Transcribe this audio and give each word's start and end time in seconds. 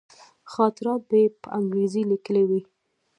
خاطرات 0.53 1.01
به 1.09 1.17
یې 1.21 1.27
په 1.41 1.47
انګرېزي 1.57 2.03
لیکلي 2.11 2.43
وي. 2.49 2.61